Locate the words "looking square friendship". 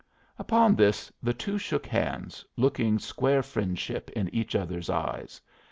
2.57-4.09